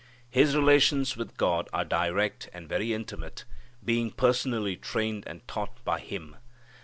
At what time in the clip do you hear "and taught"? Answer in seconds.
5.27-5.85